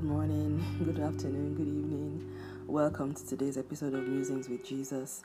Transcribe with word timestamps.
good 0.00 0.08
morning, 0.08 0.64
good 0.82 0.98
afternoon, 0.98 1.54
good 1.56 1.68
evening. 1.68 2.34
Welcome 2.66 3.12
to 3.12 3.26
today's 3.26 3.58
episode 3.58 3.92
of 3.92 4.08
Musings 4.08 4.48
with 4.48 4.64
Jesus. 4.64 5.24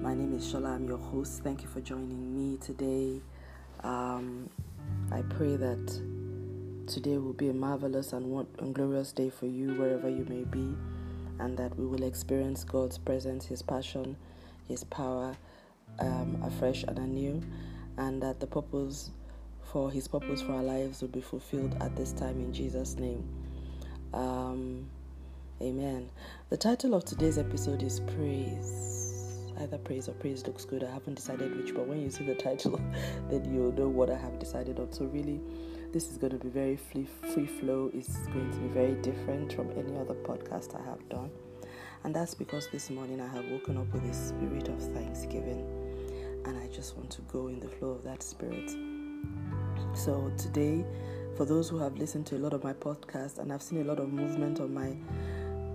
My 0.00 0.14
name 0.14 0.34
is 0.34 0.50
Shola, 0.50 0.76
I'm 0.76 0.88
your 0.88 0.96
host. 0.96 1.42
Thank 1.44 1.60
you 1.60 1.68
for 1.68 1.82
joining 1.82 2.34
me 2.34 2.56
today. 2.56 3.20
Um, 3.84 4.48
I 5.12 5.20
pray 5.20 5.56
that 5.56 6.00
today 6.86 7.18
will 7.18 7.34
be 7.34 7.50
a 7.50 7.52
marvelous 7.52 8.14
and, 8.14 8.46
and 8.60 8.74
glorious 8.74 9.12
day 9.12 9.28
for 9.28 9.44
you, 9.44 9.74
wherever 9.74 10.08
you 10.08 10.24
may 10.26 10.44
be, 10.44 10.74
and 11.38 11.54
that 11.58 11.78
we 11.78 11.84
will 11.84 12.04
experience 12.04 12.64
God's 12.64 12.96
presence, 12.96 13.44
His 13.44 13.60
passion, 13.60 14.16
His 14.68 14.84
power 14.84 15.36
um, 15.98 16.42
afresh 16.42 16.84
and 16.84 16.98
anew, 16.98 17.42
and 17.98 18.22
that 18.22 18.40
the 18.40 18.46
purpose 18.46 19.10
for 19.64 19.90
His 19.90 20.08
purpose 20.08 20.40
for 20.40 20.52
our 20.52 20.62
lives 20.62 21.02
will 21.02 21.08
be 21.08 21.20
fulfilled 21.20 21.76
at 21.82 21.94
this 21.94 22.12
time 22.12 22.40
in 22.40 22.54
Jesus' 22.54 22.96
name. 22.96 23.22
Um, 24.12 24.86
amen. 25.62 26.10
The 26.48 26.56
title 26.56 26.94
of 26.94 27.04
today's 27.04 27.38
episode 27.38 27.82
is 27.82 28.00
Praise. 28.00 29.52
Either 29.60 29.78
praise 29.78 30.08
or 30.08 30.12
praise 30.12 30.46
looks 30.46 30.64
good. 30.64 30.82
I 30.82 30.90
haven't 30.90 31.14
decided 31.14 31.56
which, 31.56 31.74
but 31.74 31.86
when 31.86 32.00
you 32.00 32.10
see 32.10 32.24
the 32.24 32.34
title, 32.34 32.80
then 33.30 33.52
you'll 33.52 33.72
know 33.72 33.88
what 33.88 34.10
I 34.10 34.16
have 34.16 34.38
decided 34.38 34.80
on. 34.80 34.92
So, 34.92 35.04
really, 35.04 35.40
this 35.92 36.10
is 36.10 36.16
going 36.16 36.32
to 36.32 36.38
be 36.38 36.48
very 36.48 36.76
free, 36.76 37.06
free 37.34 37.46
flow. 37.46 37.90
It's 37.94 38.16
going 38.28 38.50
to 38.50 38.58
be 38.58 38.68
very 38.68 38.94
different 38.94 39.52
from 39.52 39.70
any 39.72 39.96
other 39.96 40.14
podcast 40.14 40.74
I 40.74 40.84
have 40.88 41.06
done. 41.08 41.30
And 42.02 42.14
that's 42.14 42.34
because 42.34 42.68
this 42.72 42.90
morning 42.90 43.20
I 43.20 43.28
have 43.28 43.44
woken 43.50 43.76
up 43.76 43.92
with 43.92 44.04
a 44.10 44.14
spirit 44.14 44.68
of 44.68 44.80
thanksgiving. 44.94 45.66
And 46.46 46.58
I 46.58 46.66
just 46.68 46.96
want 46.96 47.10
to 47.10 47.22
go 47.22 47.48
in 47.48 47.60
the 47.60 47.68
flow 47.68 47.90
of 47.90 48.02
that 48.04 48.22
spirit. 48.22 48.70
So 49.92 50.32
today, 50.38 50.84
for 51.36 51.44
those 51.44 51.68
who 51.68 51.78
have 51.78 51.96
listened 51.96 52.26
to 52.26 52.36
a 52.36 52.38
lot 52.38 52.52
of 52.52 52.62
my 52.64 52.72
podcasts 52.72 53.38
and 53.38 53.52
I've 53.52 53.62
seen 53.62 53.80
a 53.80 53.84
lot 53.84 53.98
of 53.98 54.12
movement 54.12 54.60
on 54.60 54.74
my 54.74 54.94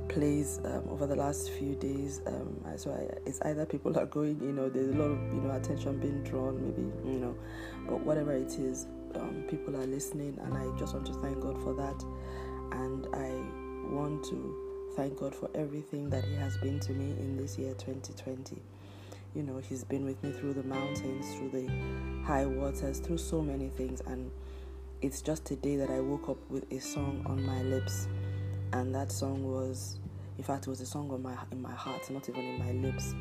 plays 0.09 0.59
um, 0.65 0.83
over 0.89 1.07
the 1.07 1.15
last 1.15 1.51
few 1.51 1.75
days, 1.75 2.21
um, 2.27 2.63
so 2.77 2.91
I, 2.91 3.17
it's 3.25 3.41
either 3.41 3.65
people 3.65 3.97
are 3.97 4.05
going, 4.05 4.39
you 4.39 4.51
know, 4.51 4.69
there's 4.69 4.89
a 4.95 4.97
lot 4.97 5.11
of 5.11 5.33
you 5.33 5.41
know 5.41 5.51
attention 5.55 5.99
being 5.99 6.23
drawn, 6.23 6.61
maybe 6.61 6.83
you 7.11 7.19
know, 7.19 7.35
but 7.87 7.99
whatever 8.01 8.33
it 8.33 8.53
is, 8.59 8.85
um, 9.15 9.43
people 9.49 9.75
are 9.75 9.85
listening, 9.87 10.37
and 10.43 10.53
I 10.55 10.77
just 10.77 10.93
want 10.93 11.07
to 11.07 11.13
thank 11.13 11.41
God 11.41 11.61
for 11.63 11.73
that, 11.73 12.03
and 12.79 13.07
I 13.13 13.93
want 13.93 14.23
to 14.25 14.93
thank 14.95 15.17
God 15.17 15.33
for 15.33 15.49
everything 15.55 16.09
that 16.11 16.23
He 16.23 16.35
has 16.35 16.55
been 16.57 16.79
to 16.81 16.93
me 16.93 17.11
in 17.19 17.35
this 17.35 17.57
year 17.57 17.73
2020 17.73 18.61
you 19.35 19.43
know, 19.43 19.61
He's 19.67 19.83
been 19.83 20.05
with 20.05 20.21
me 20.23 20.31
through 20.31 20.53
the 20.53 20.63
mountains, 20.63 21.35
through 21.35 21.49
the 21.49 21.67
high 22.25 22.45
waters, 22.45 22.99
through 22.99 23.17
so 23.17 23.41
many 23.41 23.67
things. 23.69 24.01
And 24.07 24.31
it's 25.01 25.21
just 25.21 25.51
a 25.51 25.55
day 25.55 25.75
that 25.77 25.89
I 25.89 25.99
woke 25.99 26.29
up 26.29 26.37
with 26.49 26.71
a 26.71 26.79
song 26.79 27.23
on 27.25 27.45
my 27.45 27.61
lips. 27.63 28.07
And 28.73 28.93
that 28.95 29.11
song 29.11 29.43
was, 29.43 29.99
in 30.37 30.43
fact, 30.43 30.67
it 30.67 30.69
was 30.69 30.81
a 30.81 30.85
song 30.85 31.11
on 31.11 31.21
my, 31.21 31.35
in 31.51 31.61
my 31.61 31.73
heart, 31.73 32.09
not 32.09 32.27
even 32.29 32.43
in 32.43 32.59
my 32.59 32.71
lips. 32.71 33.11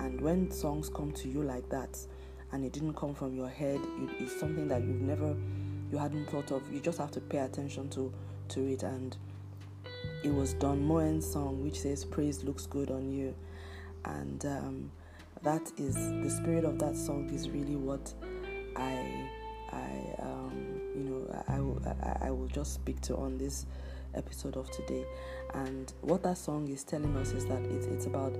And 0.00 0.20
when 0.20 0.50
songs 0.50 0.88
come 0.88 1.12
to 1.12 1.28
you 1.28 1.42
like 1.42 1.68
that, 1.70 1.98
and 2.52 2.64
it 2.64 2.72
didn't 2.72 2.94
come 2.94 3.14
from 3.14 3.34
your 3.34 3.48
head, 3.48 3.80
it, 3.80 4.10
it's 4.18 4.38
something 4.38 4.68
that 4.68 4.82
you've 4.82 5.00
never, 5.00 5.36
you 5.90 5.98
hadn't 5.98 6.30
thought 6.30 6.50
of. 6.52 6.62
You 6.72 6.80
just 6.80 6.98
have 6.98 7.10
to 7.12 7.20
pay 7.20 7.38
attention 7.38 7.88
to, 7.90 8.12
to 8.48 8.66
it. 8.66 8.82
And 8.82 9.16
it 10.22 10.32
was 10.32 10.54
Don 10.54 10.82
Moen's 10.82 11.30
song, 11.30 11.62
which 11.62 11.80
says, 11.80 12.04
Praise 12.04 12.44
looks 12.44 12.66
good 12.66 12.90
on 12.90 13.10
you. 13.10 13.34
And 14.04 14.44
um, 14.46 14.90
that 15.42 15.70
is 15.76 15.94
the 15.94 16.30
spirit 16.30 16.64
of 16.64 16.78
that 16.78 16.96
song 16.96 17.30
is 17.30 17.50
really 17.50 17.76
what 17.76 18.12
I 18.76 19.28
I 19.72 20.22
um, 20.22 20.80
you 20.96 21.04
know 21.04 21.42
I, 21.48 21.56
I, 21.56 21.60
will, 21.60 21.82
I, 22.02 22.28
I 22.28 22.30
will 22.30 22.48
just 22.48 22.74
speak 22.74 23.00
to 23.02 23.16
on 23.16 23.38
this 23.38 23.66
episode 24.14 24.56
of 24.56 24.70
today. 24.70 25.04
And 25.54 25.92
what 26.00 26.22
that 26.24 26.38
song 26.38 26.68
is 26.68 26.82
telling 26.84 27.16
us 27.16 27.32
is 27.32 27.44
that 27.46 27.62
it's, 27.62 27.86
it's 27.86 28.06
about 28.06 28.34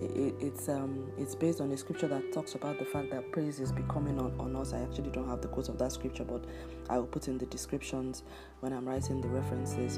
it, 0.00 0.34
it's 0.40 0.68
um 0.68 1.10
it's 1.18 1.34
based 1.34 1.60
on 1.60 1.72
a 1.72 1.76
scripture 1.76 2.06
that 2.08 2.32
talks 2.32 2.54
about 2.54 2.78
the 2.78 2.84
fact 2.84 3.10
that 3.10 3.32
praise 3.32 3.58
is 3.58 3.72
becoming 3.72 4.18
on, 4.18 4.32
on 4.38 4.54
us. 4.56 4.72
I 4.72 4.80
actually 4.80 5.10
don't 5.10 5.28
have 5.28 5.40
the 5.40 5.48
quote 5.48 5.68
of 5.68 5.78
that 5.78 5.92
scripture 5.92 6.24
but 6.24 6.44
i 6.88 6.96
will 6.96 7.06
put 7.06 7.28
in 7.28 7.36
the 7.36 7.46
descriptions 7.46 8.22
when 8.60 8.72
i'm 8.72 8.88
writing 8.88 9.20
the 9.20 9.28
references. 9.28 9.96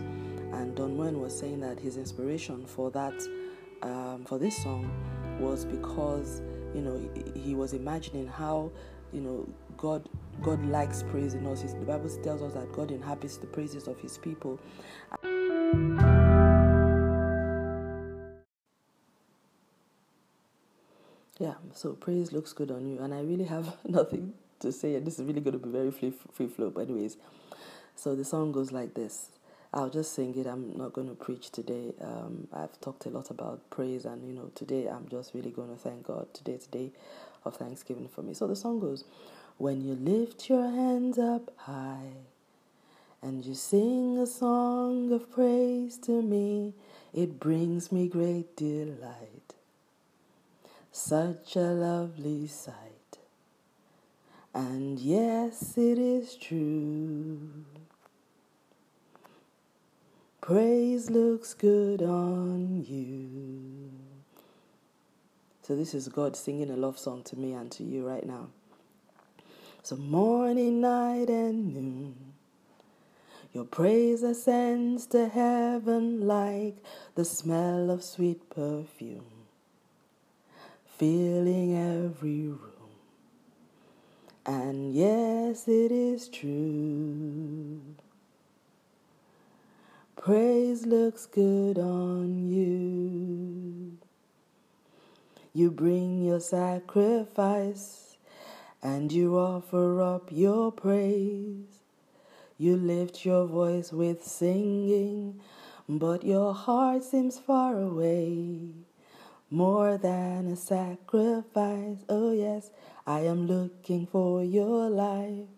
And 0.53 0.75
don 0.75 0.97
Moen 0.97 1.21
was 1.21 1.39
saying 1.39 1.61
that 1.61 1.79
his 1.79 1.97
inspiration 1.97 2.65
for 2.67 2.91
that 2.93 3.15
um, 3.83 4.25
for 4.27 4.39
this 4.39 4.63
song 4.63 4.91
was 5.39 5.65
because 5.65 6.41
you 6.75 6.81
know 6.81 7.01
he 7.35 7.55
was 7.55 7.73
imagining 7.73 8.27
how 8.27 8.71
you 9.13 9.21
know 9.21 9.49
God 9.77 10.09
God 10.43 10.65
likes 10.65 11.03
praising 11.03 11.47
us. 11.47 11.63
The 11.63 11.85
Bible 11.85 12.09
tells 12.23 12.43
us 12.43 12.55
that 12.55 12.73
God 12.73 12.91
inhabits 12.91 13.37
the 13.37 13.47
praises 13.47 13.87
of 13.87 14.01
His 14.01 14.17
people. 14.17 14.59
Yeah, 21.39 21.55
so 21.73 21.93
praise 21.93 22.33
looks 22.33 22.53
good 22.53 22.71
on 22.71 22.87
you, 22.87 23.01
and 23.01 23.13
I 23.15 23.21
really 23.21 23.45
have 23.45 23.77
nothing 23.87 24.35
to 24.61 24.73
say. 24.73 24.99
This 24.99 25.19
is 25.19 25.27
really 25.27 25.41
going 25.41 25.59
to 25.59 25.65
be 25.65 25.71
very 25.71 25.91
free, 25.91 26.13
free 26.33 26.49
flow. 26.49 26.71
But 26.71 26.83
anyways, 26.83 27.19
so 27.95 28.15
the 28.15 28.25
song 28.25 28.53
goes 28.53 28.73
like 28.73 28.95
this. 28.95 29.31
I'll 29.73 29.91
just 29.91 30.15
sing 30.15 30.37
it. 30.37 30.47
I'm 30.47 30.77
not 30.77 30.93
going 30.95 31.09
to 31.09 31.15
preach 31.15 31.51
today. 31.51 31.93
Um, 32.01 32.49
I've 32.53 32.81
talked 32.81 33.07
a 33.07 33.11
lot 33.11 33.31
about 33.31 33.69
praise, 33.71 34.05
and 34.05 34.27
you 34.27 34.33
know, 34.33 34.51
today 34.55 34.87
I'm 34.87 35.07
just 35.09 35.35
really 35.35 35.51
going 35.51 35.69
to 35.71 35.77
thank 35.77 36.07
God. 36.07 36.33
Today, 36.35 36.57
today 36.57 36.93
of 37.45 37.57
Thanksgiving 37.57 38.09
for 38.09 38.23
me. 38.23 38.35
So 38.35 38.47
the 38.47 38.57
song 38.57 38.81
goes, 38.81 39.05
"When 39.61 39.85
you 39.85 39.95
lift 39.95 40.49
your 40.49 40.71
hands 40.71 41.19
up 41.19 41.53
high, 41.55 42.15
and 43.21 43.45
you 43.45 43.55
sing 43.55 44.17
a 44.17 44.27
song 44.27 45.13
of 45.13 45.31
praise 45.31 45.99
to 45.99 46.23
me, 46.23 46.73
it 47.13 47.39
brings 47.39 47.93
me 47.93 48.09
great 48.09 48.57
delight. 48.57 49.55
Such 50.91 51.57
a 51.57 51.73
lovely 51.73 52.47
sight, 52.47 53.19
and 54.55 54.99
yes, 54.99 55.77
it 55.77 55.99
is 55.99 56.37
true." 56.37 57.67
Praise 60.41 61.11
looks 61.11 61.53
good 61.53 62.01
on 62.03 62.83
you. 62.89 63.91
So, 65.61 65.77
this 65.77 65.93
is 65.93 66.09
God 66.09 66.35
singing 66.35 66.71
a 66.71 66.77
love 66.77 66.99
song 66.99 67.23
to 67.25 67.37
me 67.37 67.53
and 67.53 67.71
to 67.73 67.85
you 67.85 68.09
right 68.09 68.25
now. 68.25 68.49
So, 69.83 69.97
morning, 69.97 70.83
night, 70.83 71.31
and 71.31 71.75
noon, 71.75 72.15
your 73.53 73.65
praise 73.65 74.23
ascends 74.23 75.07
to 75.07 75.29
heaven 75.29 76.27
like 76.27 76.77
the 77.15 77.25
smell 77.25 77.91
of 77.91 78.05
sweet 78.05 78.51
perfume, 78.51 79.25
filling 80.99 81.77
every 81.77 82.49
room. 82.49 82.71
And 84.45 84.95
yes, 84.95 85.67
it 85.67 85.91
is 85.91 86.29
true. 86.29 87.81
Praise 90.17 90.85
looks 90.85 91.25
good 91.25 91.79
on 91.79 92.51
you. 92.51 93.97
You 95.55 95.71
bring 95.71 96.23
your 96.23 96.41
sacrifice 96.41 98.10
and 98.83 99.13
you 99.13 99.37
offer 99.37 100.01
up 100.01 100.29
your 100.31 100.73
praise. 100.73 101.81
You 102.59 102.77
lift 102.77 103.25
your 103.25 103.47
voice 103.47 103.93
with 103.93 104.25
singing, 104.25 105.41
but 105.89 106.25
your 106.25 106.55
heart 106.55 107.05
seems 107.05 107.39
far 107.39 107.79
away. 107.79 108.73
More 109.51 109.99
than 109.99 110.47
a 110.47 110.57
sacrifice, 110.57 112.05
oh 112.09 112.33
yes, 112.33 112.71
I 113.07 113.21
am 113.21 113.47
looking 113.47 114.07
for 114.07 114.45
your 114.45 114.89
life 114.89 115.49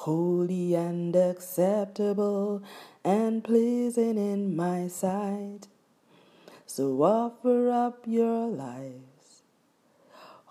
holy 0.00 0.74
and 0.74 1.14
acceptable 1.14 2.62
and 3.04 3.44
pleasing 3.44 4.16
in 4.16 4.56
my 4.56 4.88
sight. 4.88 5.68
So 6.64 7.02
offer 7.02 7.70
up 7.70 8.04
your 8.06 8.46
lives, 8.46 9.09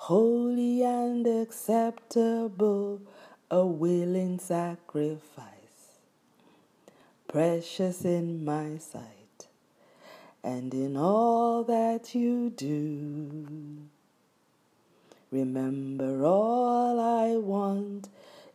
holy 0.04 0.82
and 0.82 1.28
acceptable, 1.28 3.02
a 3.52 3.66
willing 3.66 4.40
sacrifice, 4.40 6.00
precious 7.28 8.06
in 8.06 8.46
my 8.46 8.78
sight, 8.78 9.48
and 10.42 10.74
in 10.74 10.96
all 10.96 11.66
that 11.66 12.16
you 12.16 12.50
do. 12.50 13.46
Remember, 15.32 16.26
all 16.26 16.98
I 16.98 17.36
want 17.36 18.08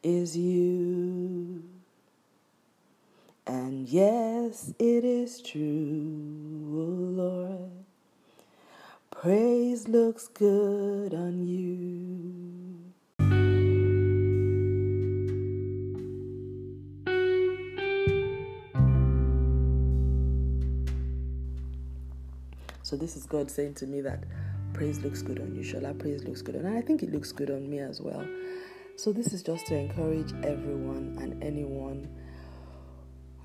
is 0.02 0.36
you. 0.38 1.62
And 3.46 3.86
yes, 3.86 4.72
it 4.78 5.04
is 5.04 5.42
true, 5.42 5.60
oh 6.72 7.22
Lord 7.22 7.83
praise 9.24 9.88
looks 9.88 10.28
good 10.28 11.14
on 11.14 11.42
you. 11.42 12.92
So, 22.82 22.96
this 22.98 23.16
is 23.16 23.24
God 23.24 23.50
saying 23.50 23.76
to 23.76 23.86
me 23.86 24.02
that 24.02 24.24
praise 24.74 25.00
looks 25.00 25.22
good 25.22 25.40
on 25.40 25.54
you, 25.54 25.62
Shola. 25.62 25.98
Praise 25.98 26.22
looks 26.24 26.42
good 26.42 26.56
on, 26.56 26.66
and 26.66 26.76
I 26.76 26.82
think 26.82 27.02
it 27.02 27.10
looks 27.10 27.32
good 27.32 27.50
on 27.50 27.70
me 27.70 27.78
as 27.78 28.02
well. 28.02 28.26
So, 28.96 29.10
this 29.10 29.32
is 29.32 29.42
just 29.42 29.64
to 29.68 29.74
encourage 29.74 30.34
everyone 30.44 31.16
and 31.18 31.42
anyone 31.42 32.06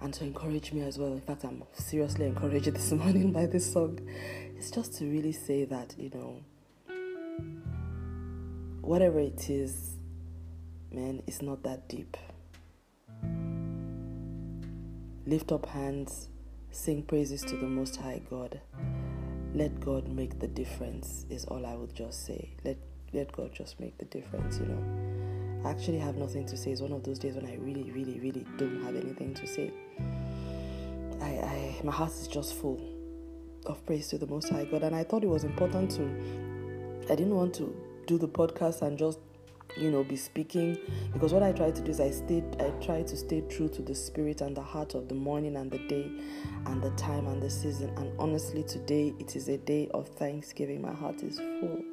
and 0.02 0.14
to 0.14 0.24
encourage 0.24 0.72
me 0.72 0.82
as 0.82 0.98
well. 0.98 1.12
In 1.12 1.22
fact, 1.22 1.44
I'm 1.44 1.64
seriously 1.74 2.26
encouraged 2.26 2.66
this 2.74 2.92
morning 2.92 3.32
by 3.32 3.46
this 3.46 3.72
song. 3.72 4.00
It's 4.58 4.72
just 4.72 4.94
to 4.98 5.06
really 5.06 5.32
say 5.32 5.66
that 5.66 5.96
you 5.98 6.10
know, 6.14 6.42
whatever 8.82 9.20
it 9.20 9.50
is, 9.50 9.98
man, 10.92 11.22
it's 11.28 11.42
not 11.42 11.64
that 11.64 11.88
deep. 11.88 12.18
Lift 15.26 15.52
up 15.52 15.66
hands, 15.68 16.30
sing 16.72 17.04
praises 17.04 17.42
to 17.44 17.56
the 17.56 17.68
Most 17.68 17.98
High 17.98 18.22
God. 18.30 18.60
Let 19.54 19.80
God 19.80 20.08
make 20.08 20.40
the 20.40 20.48
difference, 20.48 21.26
is 21.30 21.46
all 21.46 21.66
I 21.66 21.76
would 21.76 21.94
just 21.94 22.26
say. 22.26 22.52
Let, 22.64 22.78
let 23.14 23.32
God 23.32 23.52
just 23.54 23.80
make 23.80 23.98
the 23.98 24.06
difference, 24.06 24.60
you 24.60 24.66
know. 24.66 25.09
I 25.64 25.72
actually 25.72 26.00
have 26.00 26.16
nothing 26.16 26.46
to 26.48 26.58
say. 26.58 26.72
It's 26.72 26.82
one 26.82 26.94
of 26.94 27.04
those 27.04 27.20
days 27.20 27.36
when 27.36 27.46
I 27.46 27.56
really, 27.56 27.92
really, 27.92 28.20
really 28.20 28.46
don't 28.58 28.82
have 28.84 28.96
anything 28.96 29.34
to 29.34 29.48
say. 29.48 29.72
I, 31.22 31.26
I 31.26 31.82
my 31.84 31.92
heart 31.92 32.12
is 32.12 32.28
just 32.28 32.56
full 32.56 32.80
of 33.66 33.86
praise 33.86 34.08
to 34.10 34.18
the 34.18 34.28
Most 34.28 34.50
High 34.50 34.66
God, 34.66 34.84
and 34.84 34.96
I 34.96 35.04
thought 35.04 35.24
it 35.24 35.30
was 35.30 35.44
important 35.44 35.92
to. 35.92 37.12
I 37.12 37.16
didn't 37.16 37.36
want 37.36 37.54
to 37.56 37.76
do 38.08 38.18
the 38.18 38.28
podcast 38.28 38.82
and 38.82 38.98
just 38.98 39.20
you 39.78 39.92
know 39.92 40.04
be 40.04 40.16
speaking 40.16 40.78
because 41.14 41.32
what 41.32 41.44
i 41.44 41.52
try 41.52 41.70
to 41.70 41.82
do 41.82 41.92
is 41.92 42.00
i 42.00 42.10
stay 42.10 42.44
i 42.60 42.70
try 42.84 43.04
to 43.04 43.16
stay 43.16 43.42
true 43.42 43.70
to 43.70 43.84
the 43.84 43.94
spirit 43.94 44.42
and 44.42 44.58
the 44.58 44.62
heart 44.62 44.96
of 44.96 45.08
the 45.08 45.14
morning 45.14 45.58
and 45.58 45.70
the 45.70 45.78
day 45.88 46.12
and 46.66 46.82
the 46.82 46.90
time 46.92 47.28
and 47.28 47.42
the 47.42 47.50
season 47.50 47.90
and 47.98 48.12
honestly 48.18 48.64
today 48.64 49.14
it 49.20 49.36
is 49.36 49.48
a 49.48 49.58
day 49.58 49.88
of 49.94 50.08
thanksgiving 50.08 50.82
my 50.82 50.92
heart 50.92 51.22
is 51.22 51.38
full 51.38 51.84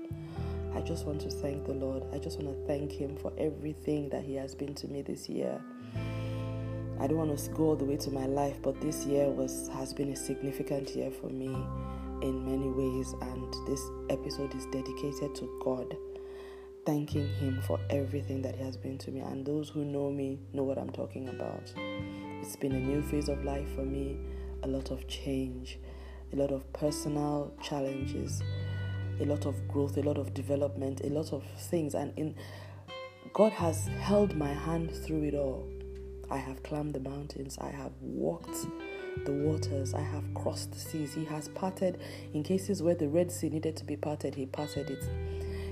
i 0.76 0.80
just 0.80 1.06
want 1.06 1.20
to 1.20 1.30
thank 1.30 1.64
the 1.64 1.72
lord 1.72 2.04
i 2.12 2.18
just 2.18 2.38
want 2.38 2.54
to 2.54 2.66
thank 2.66 2.92
him 2.92 3.16
for 3.16 3.32
everything 3.38 4.08
that 4.08 4.22
he 4.22 4.34
has 4.34 4.54
been 4.54 4.74
to 4.74 4.86
me 4.88 5.02
this 5.02 5.28
year 5.28 5.60
i 7.00 7.06
don't 7.06 7.18
want 7.18 7.36
to 7.36 7.50
go 7.50 7.64
all 7.64 7.76
the 7.76 7.84
way 7.84 7.96
to 7.96 8.10
my 8.10 8.26
life 8.26 8.60
but 8.62 8.80
this 8.80 9.04
year 9.04 9.28
was 9.28 9.68
has 9.72 9.92
been 9.92 10.10
a 10.10 10.16
significant 10.16 10.94
year 10.94 11.10
for 11.10 11.28
me 11.28 11.54
in 12.22 12.44
many 12.44 12.68
ways 12.68 13.14
and 13.22 13.54
this 13.66 13.82
episode 14.10 14.54
is 14.54 14.66
dedicated 14.66 15.34
to 15.34 15.60
god 15.64 15.96
thanking 16.86 17.28
Him 17.34 17.60
for 17.66 17.80
everything 17.90 18.40
that 18.42 18.54
He 18.54 18.62
has 18.62 18.76
been 18.76 18.96
to 18.98 19.10
me. 19.10 19.20
And 19.20 19.44
those 19.44 19.68
who 19.68 19.84
know 19.84 20.10
me 20.10 20.38
know 20.52 20.62
what 20.62 20.78
I'm 20.78 20.90
talking 20.90 21.28
about. 21.28 21.72
It's 22.40 22.56
been 22.56 22.72
a 22.72 22.78
new 22.78 23.02
phase 23.02 23.28
of 23.28 23.44
life 23.44 23.68
for 23.74 23.82
me, 23.82 24.16
a 24.62 24.68
lot 24.68 24.92
of 24.92 25.06
change, 25.08 25.78
a 26.32 26.36
lot 26.36 26.52
of 26.52 26.72
personal 26.72 27.52
challenges, 27.60 28.40
a 29.20 29.24
lot 29.24 29.46
of 29.46 29.68
growth, 29.68 29.96
a 29.96 30.02
lot 30.02 30.18
of 30.18 30.34
development, 30.34 31.00
a 31.04 31.08
lot 31.08 31.32
of 31.32 31.44
things. 31.58 31.94
And 31.94 32.12
in 32.18 32.34
God 33.32 33.52
has 33.52 33.86
held 34.00 34.36
my 34.36 34.52
hand 34.52 34.90
through 34.90 35.24
it 35.24 35.34
all. 35.34 35.68
I 36.30 36.38
have 36.38 36.62
climbed 36.62 36.94
the 36.94 37.00
mountains, 37.00 37.56
I 37.60 37.68
have 37.68 37.92
walked 38.00 38.66
the 39.24 39.32
waters, 39.32 39.94
I 39.94 40.00
have 40.00 40.24
crossed 40.34 40.72
the 40.72 40.78
seas. 40.78 41.14
He 41.14 41.24
has 41.26 41.48
parted 41.48 42.00
in 42.34 42.42
cases 42.42 42.82
where 42.82 42.94
the 42.94 43.08
Red 43.08 43.30
Sea 43.30 43.48
needed 43.48 43.76
to 43.76 43.84
be 43.84 43.96
parted, 43.96 44.34
He 44.34 44.46
parted 44.46 44.90
it. 44.90 45.04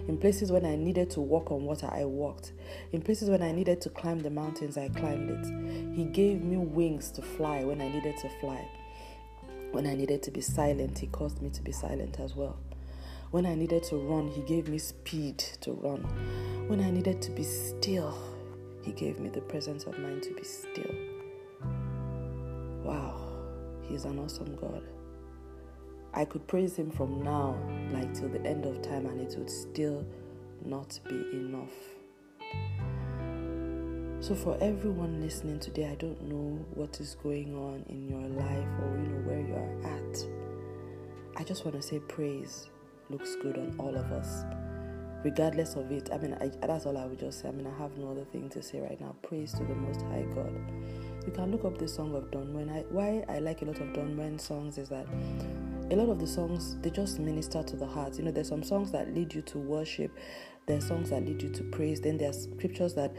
In 0.07 0.19
places 0.19 0.53
when 0.53 0.67
I 0.67 0.77
needed 0.77 1.09
to 1.11 1.21
walk 1.23 1.51
on 1.51 1.65
water, 1.65 1.89
I 1.91 2.05
walked. 2.05 2.53
In 2.93 3.01
places 3.01 3.31
when 3.31 3.43
I 3.43 3.53
needed 3.53 3.81
to 3.83 3.89
climb 3.89 4.21
the 4.21 4.31
mountains, 4.31 4.77
I 4.77 4.89
climbed 4.91 5.31
it. 5.31 5.97
He 5.97 6.05
gave 6.05 6.43
me 6.43 6.59
wings 6.59 7.11
to 7.13 7.23
fly 7.23 7.65
when 7.65 7.81
I 7.81 7.89
needed 7.89 8.19
to 8.19 8.29
fly. 8.41 8.69
When 9.73 9.87
I 9.87 9.95
needed 9.95 10.23
to 10.25 10.31
be 10.31 10.43
silent, 10.43 10.99
He 10.99 11.07
caused 11.07 11.41
me 11.41 11.49
to 11.51 11.63
be 11.63 11.73
silent 11.73 12.21
as 12.21 12.37
well. 12.37 12.59
When 13.35 13.47
I 13.47 13.57
needed 13.57 13.83
to 13.91 13.97
run, 13.97 14.29
He 14.29 14.43
gave 14.43 14.69
me 14.69 14.79
speed 14.79 15.39
to 15.63 15.73
run. 15.73 16.03
When 16.69 16.81
I 16.81 16.89
needed 16.93 17.21
to 17.23 17.33
be 17.33 17.43
still, 17.43 18.17
He 18.83 18.93
gave 18.93 19.19
me 19.19 19.29
the 19.29 19.41
presence 19.41 19.87
of 19.87 19.99
mind 19.99 20.23
to 20.23 20.35
be 20.35 20.45
still. 20.45 20.95
Wow, 22.85 23.27
He's 23.89 24.05
an 24.05 24.21
awesome 24.21 24.55
God. 24.55 24.85
I 26.13 26.25
could 26.25 26.47
praise 26.47 26.77
Him 26.77 26.93
from 26.93 27.25
now, 27.25 27.59
like 27.91 28.15
till 28.15 28.29
the 28.29 28.41
end 28.47 28.67
of 28.67 28.81
time, 28.83 29.07
and 29.07 29.21
it 29.21 29.37
would 29.37 29.51
still 29.51 30.07
not 30.65 31.01
be 31.09 31.17
enough. 31.33 31.75
So, 34.21 34.37
for 34.37 34.57
everyone 34.61 35.21
listening 35.21 35.59
today, 35.59 35.89
I 35.89 35.97
don't 35.97 36.23
know 36.23 36.65
what 36.75 37.01
is 37.01 37.17
going 37.21 37.57
on 37.57 37.85
in 37.89 38.09
your 38.09 38.29
life 38.29 38.69
or 38.81 38.97
you 38.97 39.09
know 39.09 39.29
where 39.29 39.41
you 39.41 39.55
are 39.55 39.93
at. 39.93 40.25
I 41.37 41.43
just 41.43 41.65
want 41.65 41.75
to 41.75 41.83
say 41.83 41.99
praise 41.99 42.69
looks 43.15 43.37
good 43.37 43.57
on 43.57 43.73
all 43.79 43.95
of 43.95 44.11
us, 44.11 44.45
regardless 45.23 45.77
of 45.77 45.93
it. 45.93 46.11
I 46.13 46.19
mean, 46.19 46.37
I, 46.41 46.51
that's 46.67 46.85
all 46.85 46.99
I 46.99 47.07
would 47.07 47.21
just 47.21 47.41
say. 47.41 47.49
I 47.49 47.53
mean, 47.53 47.65
I 47.65 47.79
have 47.81 47.97
no 47.97 48.11
other 48.11 48.25
thing 48.25 48.49
to 48.51 48.61
say 48.61 48.81
right 48.81 49.01
now. 49.01 49.15
Praise 49.23 49.53
to 49.53 49.65
the 49.65 49.75
Most 49.75 50.03
High 50.03 50.27
God. 50.35 50.53
You 51.25 51.33
can 51.33 51.53
look 51.53 51.65
up 51.65 51.79
the 51.79 51.87
song 51.87 52.13
of 52.17 52.33
Don 52.33 52.53
Moen. 52.53 52.71
I, 52.71 52.81
why 52.91 53.25
I 53.29 53.39
like 53.39 53.63
a 53.63 53.67
lot 53.67 53.81
of 53.81 53.93
Don 53.93 54.17
Moen 54.17 54.37
songs 54.37 54.79
is 54.79 54.89
that 54.89 55.07
a 55.93 55.95
lot 55.95 56.11
of 56.11 56.19
the 56.19 56.27
songs 56.27 56.77
they 56.83 56.91
just 56.91 57.21
minister 57.21 57.63
to 57.63 57.77
the 57.77 57.87
heart. 57.87 58.19
You 58.19 58.25
know, 58.25 58.33
there's 58.33 58.49
some 58.49 58.65
songs 58.65 58.91
that 58.91 59.15
lead 59.15 59.33
you 59.33 59.43
to 59.43 59.59
worship, 59.59 60.11
there's 60.67 60.89
songs 60.89 61.11
that 61.11 61.25
lead 61.25 61.41
you 61.41 61.51
to 61.51 61.63
praise, 61.63 62.01
then 62.01 62.19
there's 62.19 62.49
scriptures 62.57 62.95
that 62.95 63.15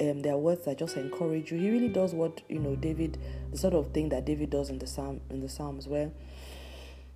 um, 0.00 0.20
there 0.20 0.32
are 0.32 0.38
words 0.38 0.64
that 0.64 0.78
just 0.78 0.96
encourage 0.96 1.52
you. 1.52 1.58
He 1.58 1.70
really 1.70 1.88
does 1.88 2.14
what 2.14 2.40
you 2.48 2.60
know 2.60 2.76
David, 2.76 3.18
the 3.52 3.58
sort 3.58 3.74
of 3.74 3.92
thing 3.92 4.08
that 4.08 4.24
David 4.24 4.48
does 4.48 4.70
in 4.70 4.78
the 4.78 4.86
psalm 4.86 5.20
in 5.28 5.40
the 5.40 5.50
Psalms, 5.50 5.86
where 5.86 6.10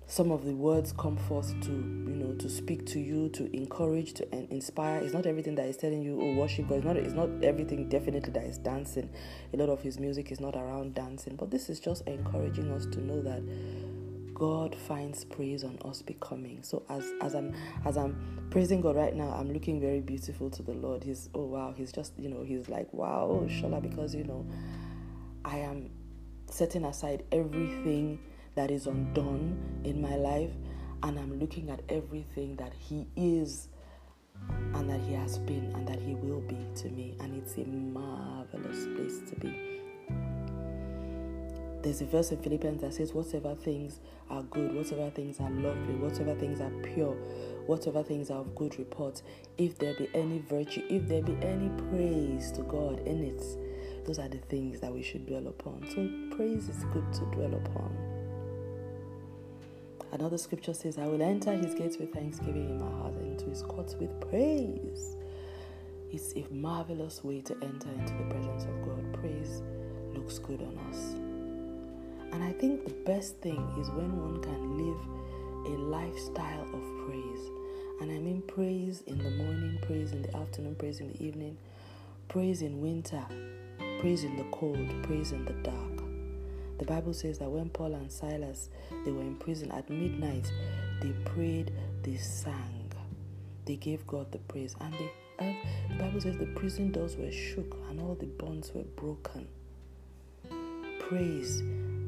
some 0.09 0.31
of 0.31 0.43
the 0.43 0.53
words 0.53 0.91
come 0.91 1.15
forth 1.15 1.49
to 1.61 1.69
you 1.69 2.15
know 2.15 2.33
to 2.33 2.49
speak 2.49 2.83
to 2.87 2.99
you, 2.99 3.29
to 3.29 3.55
encourage, 3.55 4.13
to 4.13 4.51
inspire. 4.51 4.97
It's 4.97 5.13
not 5.13 5.27
everything 5.27 5.53
that 5.55 5.67
is 5.67 5.77
telling 5.77 6.01
you, 6.01 6.19
oh 6.19 6.33
worship 6.33 6.67
God. 6.67 6.77
It's 6.77 6.85
not. 6.85 6.97
It's 6.97 7.13
not 7.13 7.29
everything 7.43 7.87
definitely 7.89 8.33
that 8.33 8.43
is 8.43 8.57
dancing. 8.57 9.09
A 9.53 9.57
lot 9.57 9.69
of 9.69 9.83
his 9.83 9.99
music 9.99 10.31
is 10.31 10.39
not 10.39 10.55
around 10.55 10.95
dancing, 10.95 11.35
but 11.35 11.51
this 11.51 11.69
is 11.69 11.79
just 11.79 12.07
encouraging 12.07 12.71
us 12.71 12.87
to 12.87 12.99
know 12.99 13.21
that 13.21 13.43
God 14.33 14.75
finds 14.75 15.25
praise 15.25 15.63
on 15.63 15.77
us 15.85 16.01
becoming. 16.01 16.63
So 16.63 16.81
as 16.89 17.05
as 17.21 17.35
I'm 17.35 17.53
as 17.85 17.95
I'm 17.95 18.47
praising 18.49 18.81
God 18.81 18.95
right 18.95 19.15
now, 19.15 19.29
I'm 19.29 19.53
looking 19.53 19.79
very 19.79 20.01
beautiful 20.01 20.49
to 20.49 20.63
the 20.63 20.73
Lord. 20.73 21.03
He's 21.03 21.29
oh 21.35 21.45
wow, 21.45 21.75
he's 21.77 21.91
just 21.91 22.13
you 22.17 22.29
know 22.29 22.41
he's 22.43 22.67
like 22.67 22.91
wow, 22.95 23.45
Shola, 23.47 23.79
because 23.79 24.15
you 24.15 24.23
know 24.23 24.43
I 25.45 25.59
am 25.59 25.91
setting 26.49 26.83
aside 26.83 27.25
everything 27.31 28.17
that 28.59 28.71
is 28.71 28.87
undone 28.87 29.57
in 29.85 30.01
my 30.01 30.17
life, 30.17 30.51
and 31.03 31.17
I'm 31.17 31.39
looking 31.39 31.69
at 31.69 31.79
everything 31.87 32.57
that 32.57 32.73
He 32.73 33.07
is 33.15 33.69
and 34.73 34.89
that 34.89 34.99
He 34.99 35.13
has 35.13 35.37
been 35.37 35.71
and 35.75 35.87
that 35.87 35.97
He 35.97 36.15
will 36.15 36.41
be 36.41 36.57
to 36.81 36.89
me, 36.89 37.15
and 37.21 37.33
it's 37.41 37.55
a 37.55 37.63
marvelous 37.63 38.85
place 38.97 39.29
to 39.29 39.39
be 39.39 39.79
there's 41.81 42.01
a 42.01 42.05
verse 42.05 42.31
in 42.31 42.37
Philippians 42.39 42.81
that 42.81 42.93
says, 42.93 43.13
Whatever 43.13 43.55
things 43.55 44.01
are 44.29 44.43
good, 44.43 44.75
whatever 44.75 45.09
things 45.11 45.39
are 45.39 45.49
lovely, 45.49 45.95
whatever 45.95 46.35
things 46.35 46.59
are 46.59 46.71
pure, 46.93 47.15
whatever 47.67 48.03
things 48.03 48.29
are 48.29 48.39
of 48.39 48.53
good 48.53 48.77
report, 48.77 49.21
if 49.57 49.77
there 49.77 49.93
be 49.93 50.09
any 50.13 50.39
virtue, 50.39 50.83
if 50.89 51.07
there 51.07 51.23
be 51.23 51.37
any 51.41 51.69
praise 51.89 52.51
to 52.51 52.63
God 52.63 52.99
in 53.07 53.23
it, 53.23 54.05
those 54.05 54.19
are 54.19 54.27
the 54.27 54.39
things 54.49 54.81
that 54.81 54.93
we 54.93 55.01
should 55.01 55.25
dwell 55.25 55.47
upon. 55.47 55.85
So, 55.95 56.35
praise 56.35 56.67
is 56.67 56.83
good 56.91 57.13
to 57.13 57.21
dwell 57.31 57.53
upon. 57.53 58.18
Another 60.11 60.37
scripture 60.37 60.73
says, 60.73 60.97
I 60.97 61.05
will 61.05 61.21
enter 61.21 61.53
his 61.53 61.75
gates 61.75 61.97
with 61.97 62.13
thanksgiving 62.13 62.69
in 62.69 62.79
my 62.79 62.89
heart 62.97 63.13
and 63.13 63.33
into 63.33 63.49
his 63.49 63.61
courts 63.61 63.95
with 63.99 64.09
praise. 64.29 65.15
It's 66.11 66.33
a 66.35 66.45
marvelous 66.51 67.23
way 67.23 67.41
to 67.41 67.53
enter 67.61 67.89
into 67.89 68.13
the 68.15 68.23
presence 68.33 68.63
of 68.63 68.81
God. 68.83 69.13
Praise 69.13 69.61
looks 70.15 70.39
good 70.39 70.61
on 70.61 70.77
us. 70.89 71.13
And 72.33 72.43
I 72.43 72.51
think 72.53 72.85
the 72.85 72.93
best 73.05 73.37
thing 73.37 73.63
is 73.79 73.89
when 73.91 74.19
one 74.19 74.41
can 74.41 74.77
live 74.77 75.75
a 75.75 75.77
lifestyle 75.77 76.63
of 76.63 77.07
praise. 77.07 77.49
And 78.01 78.11
I 78.11 78.17
mean 78.17 78.41
praise 78.47 79.03
in 79.07 79.17
the 79.19 79.29
morning, 79.31 79.77
praise 79.83 80.11
in 80.11 80.23
the 80.23 80.35
afternoon, 80.35 80.75
praise 80.75 80.99
in 80.99 81.11
the 81.11 81.23
evening, 81.23 81.57
praise 82.27 82.61
in 82.63 82.81
winter, 82.81 83.23
praise 83.99 84.23
in 84.23 84.37
the 84.37 84.45
cold, 84.51 84.89
praise 85.03 85.31
in 85.31 85.45
the 85.45 85.53
dark. 85.53 85.98
The 86.79 86.85
Bible 86.85 87.13
says 87.13 87.37
that 87.39 87.49
when 87.49 87.69
Paul 87.69 87.93
and 87.93 88.11
Silas 88.11 88.69
they 89.05 89.11
were 89.11 89.21
in 89.21 89.35
prison 89.35 89.71
at 89.71 89.89
midnight, 89.89 90.51
they 91.01 91.11
prayed, 91.25 91.71
they 92.03 92.15
sang, 92.15 92.91
they 93.65 93.75
gave 93.75 94.07
God 94.07 94.31
the 94.31 94.39
praise, 94.39 94.75
and 94.81 94.93
the 94.93 95.09
the 95.39 95.95
Bible 95.97 96.19
says 96.19 96.37
the 96.37 96.47
prison 96.47 96.91
doors 96.91 97.15
were 97.15 97.31
shook 97.31 97.77
and 97.89 98.01
all 98.01 98.15
the 98.15 98.25
bonds 98.25 98.73
were 98.73 98.83
broken. 98.83 99.47
Praise 100.99 101.63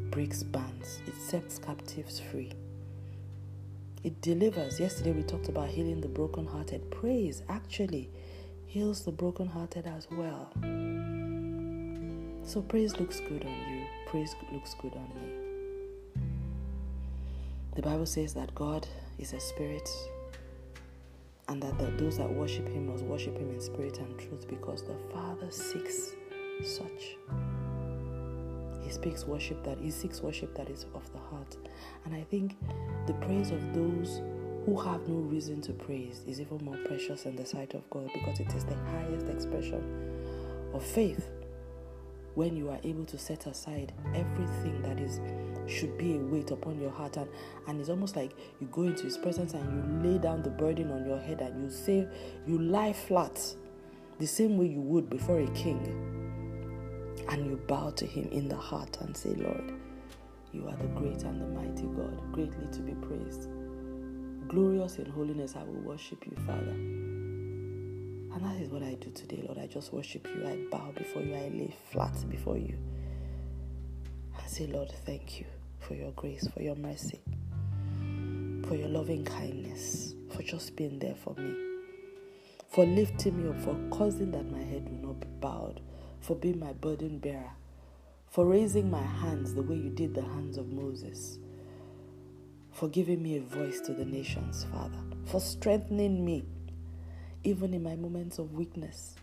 breaks 0.09 0.43
bands, 0.43 0.99
it 1.07 1.15
sets 1.15 1.57
captives 1.57 2.19
free. 2.19 2.51
It 4.03 4.19
delivers. 4.21 4.79
Yesterday 4.79 5.11
we 5.11 5.23
talked 5.23 5.47
about 5.47 5.69
healing 5.69 6.01
the 6.01 6.07
brokenhearted. 6.07 6.91
Praise 6.91 7.43
actually 7.47 8.09
heals 8.65 9.05
the 9.05 9.11
brokenhearted 9.11 9.85
as 9.85 10.07
well. 10.11 10.51
So 12.43 12.61
praise 12.61 12.99
looks 12.99 13.19
good 13.21 13.45
on 13.45 13.73
you. 13.73 13.85
Praise 14.11 14.35
looks 14.51 14.73
good 14.73 14.93
on 14.93 15.07
me. 15.15 16.21
The 17.77 17.81
Bible 17.81 18.05
says 18.05 18.33
that 18.33 18.53
God 18.53 18.85
is 19.17 19.31
a 19.31 19.39
spirit 19.39 19.89
and 21.47 21.63
that 21.63 21.77
the, 21.77 21.85
those 21.91 22.17
that 22.17 22.29
worship 22.29 22.67
him 22.67 22.87
must 22.87 23.05
worship 23.05 23.37
him 23.37 23.49
in 23.51 23.61
spirit 23.61 23.99
and 23.99 24.19
truth 24.19 24.49
because 24.49 24.83
the 24.83 24.97
Father 25.13 25.49
seeks 25.49 26.11
such. 26.61 27.15
He 28.83 28.91
speaks 28.91 29.23
worship 29.23 29.63
that 29.63 29.79
he 29.79 29.89
seeks 29.89 30.19
worship 30.19 30.53
that 30.55 30.69
is 30.69 30.87
of 30.93 31.09
the 31.13 31.19
heart. 31.19 31.55
And 32.03 32.13
I 32.13 32.23
think 32.23 32.57
the 33.07 33.13
praise 33.13 33.51
of 33.51 33.73
those 33.73 34.19
who 34.65 34.77
have 34.77 35.07
no 35.07 35.19
reason 35.19 35.61
to 35.61 35.71
praise 35.71 36.25
is 36.27 36.41
even 36.41 36.57
more 36.65 36.75
precious 36.83 37.25
in 37.25 37.37
the 37.37 37.45
sight 37.45 37.75
of 37.75 37.89
God 37.89 38.09
because 38.13 38.41
it 38.41 38.53
is 38.55 38.65
the 38.65 38.75
highest 38.75 39.27
expression 39.27 39.81
of 40.73 40.83
faith 40.83 41.29
when 42.35 42.55
you 42.55 42.69
are 42.69 42.79
able 42.83 43.05
to 43.05 43.17
set 43.17 43.45
aside 43.45 43.93
everything 44.15 44.81
that 44.81 44.99
is 44.99 45.19
should 45.67 45.97
be 45.97 46.15
a 46.15 46.17
weight 46.17 46.51
upon 46.51 46.79
your 46.79 46.91
heart 46.91 47.17
and, 47.17 47.29
and 47.67 47.79
it's 47.79 47.89
almost 47.89 48.15
like 48.15 48.31
you 48.59 48.67
go 48.67 48.83
into 48.83 49.03
his 49.03 49.17
presence 49.17 49.53
and 49.53 50.03
you 50.03 50.09
lay 50.09 50.17
down 50.17 50.41
the 50.41 50.49
burden 50.49 50.91
on 50.91 51.05
your 51.05 51.19
head 51.19 51.41
and 51.41 51.61
you 51.61 51.69
say 51.69 52.07
you 52.47 52.57
lie 52.57 52.93
flat 52.93 53.39
the 54.19 54.27
same 54.27 54.57
way 54.57 54.67
you 54.67 54.81
would 54.81 55.09
before 55.09 55.39
a 55.39 55.47
king. 55.51 56.07
And 57.29 57.45
you 57.45 57.57
bow 57.67 57.91
to 57.91 58.05
him 58.05 58.27
in 58.31 58.47
the 58.47 58.55
heart 58.55 58.97
and 59.01 59.15
say 59.15 59.29
lord 59.29 59.73
you 60.51 60.67
are 60.67 60.75
the 60.75 60.87
great 60.87 61.23
and 61.23 61.39
the 61.41 61.47
mighty 61.47 61.83
god. 61.95 62.19
Greatly 62.33 62.67
to 62.73 62.79
be 62.79 62.93
praised. 62.93 63.47
Glorious 64.47 64.97
in 64.97 65.05
holiness 65.05 65.55
i 65.55 65.63
will 65.63 65.81
worship 65.81 66.25
you 66.25 66.35
father 66.45 67.00
and 68.33 68.45
that 68.45 68.61
is 68.61 68.69
what 68.69 68.83
I 68.83 68.95
do 68.95 69.11
today, 69.11 69.43
Lord. 69.45 69.57
I 69.57 69.67
just 69.67 69.91
worship 69.91 70.27
you. 70.35 70.47
I 70.47 70.57
bow 70.71 70.91
before 70.95 71.21
you. 71.21 71.35
I 71.35 71.49
lay 71.49 71.75
flat 71.91 72.15
before 72.29 72.57
you. 72.57 72.77
I 74.41 74.47
say, 74.47 74.67
Lord, 74.67 74.91
thank 75.05 75.39
you 75.39 75.45
for 75.79 75.95
your 75.95 76.11
grace, 76.11 76.47
for 76.53 76.61
your 76.61 76.75
mercy, 76.75 77.19
for 78.67 78.75
your 78.75 78.87
loving 78.87 79.25
kindness, 79.25 80.13
for 80.33 80.43
just 80.43 80.75
being 80.75 80.99
there 80.99 81.15
for 81.15 81.33
me, 81.35 81.53
for 82.69 82.85
lifting 82.85 83.43
me 83.43 83.49
up, 83.49 83.59
for 83.61 83.75
causing 83.89 84.31
that 84.31 84.49
my 84.49 84.63
head 84.63 84.87
will 84.89 85.09
not 85.09 85.19
be 85.19 85.27
bowed, 85.41 85.81
for 86.21 86.35
being 86.35 86.59
my 86.59 86.71
burden 86.73 87.19
bearer, 87.19 87.51
for 88.29 88.45
raising 88.45 88.89
my 88.89 89.03
hands 89.03 89.53
the 89.53 89.61
way 89.61 89.75
you 89.75 89.89
did 89.89 90.15
the 90.15 90.21
hands 90.21 90.57
of 90.57 90.69
Moses, 90.69 91.37
for 92.71 92.87
giving 92.87 93.21
me 93.21 93.37
a 93.37 93.41
voice 93.41 93.81
to 93.81 93.93
the 93.93 94.05
nations, 94.05 94.65
Father, 94.71 94.99
for 95.25 95.41
strengthening 95.41 96.23
me 96.23 96.45
even 97.43 97.73
in 97.73 97.81
my 97.81 97.95
moments 97.95 98.37
of 98.37 98.53
weakness, 98.53 99.15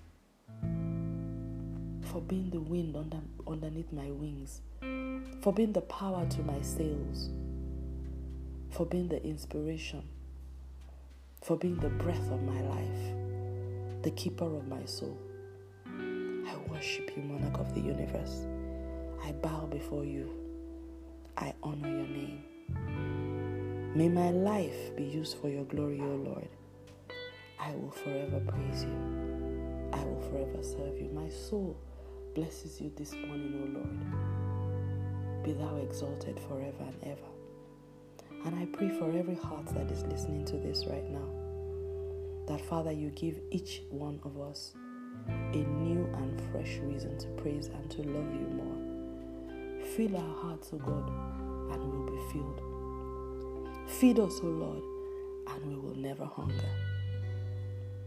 for 2.02 2.20
being 2.26 2.50
the 2.50 2.58
wind 2.58 2.96
under, 2.96 3.20
underneath 3.46 3.92
my 3.92 4.10
wings, 4.10 4.60
for 5.40 5.52
being 5.52 5.72
the 5.72 5.82
power 5.82 6.26
to 6.26 6.42
my 6.42 6.60
sails, 6.60 7.30
for 8.70 8.86
being 8.86 9.06
the 9.08 9.22
inspiration, 9.24 10.02
for 11.42 11.56
being 11.56 11.76
the 11.76 11.90
breath 11.90 12.30
of 12.32 12.42
my 12.42 12.60
life, 12.62 14.02
the 14.02 14.10
keeper 14.10 14.56
of 14.56 14.66
my 14.66 14.84
soul. 14.84 15.16
I 15.86 16.56
worship 16.68 17.12
you, 17.16 17.22
monarch 17.22 17.60
of 17.60 17.72
the 17.74 17.80
universe. 17.80 18.46
I 19.24 19.32
bow 19.32 19.66
before 19.66 20.04
you. 20.04 20.30
I 21.36 21.54
honor 21.62 21.88
your 21.88 22.08
name. 22.08 22.42
May 23.94 24.08
my 24.08 24.30
life 24.30 24.96
be 24.96 25.04
used 25.04 25.36
for 25.38 25.48
your 25.48 25.64
glory, 25.64 26.00
O 26.00 26.16
Lord. 26.16 26.48
I 27.60 27.72
will 27.74 27.90
forever 27.90 28.40
praise 28.46 28.84
you. 28.84 29.90
I 29.92 30.04
will 30.04 30.20
forever 30.30 30.62
serve 30.62 30.98
you. 31.00 31.10
My 31.12 31.28
soul 31.28 31.76
blesses 32.34 32.80
you 32.80 32.92
this 32.96 33.12
morning, 33.14 33.54
O 33.62 33.66
Lord. 33.78 35.44
Be 35.44 35.52
thou 35.52 35.76
exalted 35.76 36.38
forever 36.48 36.84
and 36.84 36.96
ever. 37.04 37.28
And 38.46 38.54
I 38.54 38.66
pray 38.66 38.88
for 38.90 39.10
every 39.10 39.34
heart 39.34 39.66
that 39.74 39.90
is 39.90 40.04
listening 40.04 40.44
to 40.46 40.56
this 40.56 40.86
right 40.86 41.08
now 41.10 41.28
that, 42.46 42.60
Father, 42.60 42.92
you 42.92 43.10
give 43.10 43.40
each 43.50 43.82
one 43.90 44.20
of 44.24 44.40
us 44.40 44.74
a 45.28 45.56
new 45.56 46.08
and 46.16 46.40
fresh 46.52 46.78
reason 46.82 47.18
to 47.18 47.28
praise 47.42 47.66
and 47.66 47.90
to 47.90 48.02
love 48.02 48.32
you 48.32 48.46
more. 48.48 49.84
Fill 49.96 50.16
our 50.16 50.34
hearts, 50.42 50.70
O 50.72 50.76
God, 50.76 51.08
and 51.72 51.92
we'll 51.92 52.06
be 52.06 52.32
filled. 52.32 52.60
Feed 53.90 54.18
us, 54.18 54.40
O 54.42 54.46
Lord, 54.46 54.82
and 55.48 55.66
we 55.66 55.76
will 55.76 55.96
never 55.96 56.24
hunger. 56.24 56.97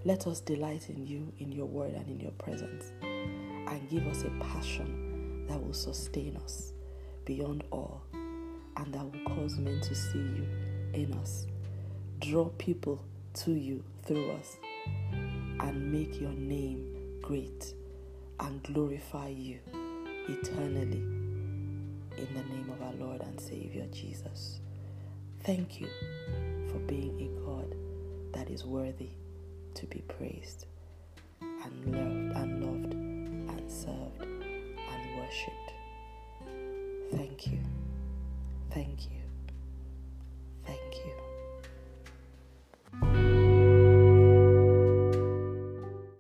Let 0.04 0.26
us 0.26 0.40
delight 0.40 0.90
in 0.90 1.06
you, 1.06 1.32
in 1.38 1.52
your 1.52 1.68
word, 1.68 1.94
and 1.94 2.08
in 2.08 2.20
your 2.20 2.32
presence, 2.32 2.92
and 3.04 3.90
give 3.90 4.08
us 4.08 4.24
a 4.24 4.32
passion 4.44 5.46
that 5.48 5.64
will 5.64 5.74
sustain 5.74 6.38
us 6.38 6.74
beyond 7.24 7.64
all 7.70 8.02
and 8.78 8.92
that 8.94 9.04
will 9.04 9.36
cause 9.36 9.60
men 9.60 9.80
to 9.82 9.94
see 9.94 10.18
you 10.18 10.48
in 10.94 11.14
us. 11.22 11.46
Draw 12.20 12.46
people 12.58 13.04
to 13.36 13.52
you 13.52 13.84
through 14.04 14.32
us 14.32 14.58
and 15.12 15.92
make 15.92 16.20
your 16.20 16.32
name 16.32 17.20
great 17.22 17.76
and 18.40 18.64
glorify 18.64 19.28
you 19.28 19.60
eternally 20.28 21.04
in 22.18 22.28
the 22.34 22.44
name 22.50 22.72
of 22.74 22.82
our 22.82 22.94
Lord 22.94 23.22
and 23.22 23.40
Savior 23.40 23.86
Jesus. 23.92 24.62
Thank 25.44 25.80
you 25.80 25.88
for 26.72 26.80
being 26.80 27.22
a 27.22 27.46
God 27.46 27.76
that 28.34 28.50
is 28.50 28.66
worthy 28.66 29.12
to 29.76 29.86
be 29.88 30.00
praised 30.02 30.66
and 31.42 31.86
loved 31.86 32.38
and 32.38 32.66
loved 32.66 32.94
and 32.94 33.72
served 33.72 34.22
and 34.22 35.20
worshipped. 35.20 35.74
Thank 37.12 37.48
you. 37.48 37.60
Thank 38.72 39.06
you. 39.12 39.21